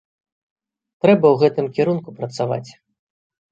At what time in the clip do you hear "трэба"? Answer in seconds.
1.03-1.21